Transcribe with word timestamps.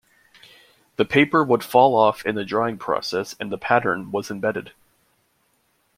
The 0.95 1.05
paper 1.05 1.43
would 1.43 1.63
fall 1.63 1.93
off 1.93 2.25
in 2.25 2.33
the 2.33 2.43
drying 2.43 2.79
process 2.79 3.35
and 3.39 3.51
the 3.51 3.57
pattern 3.59 4.09
was 4.11 4.31
embedded. 4.31 4.71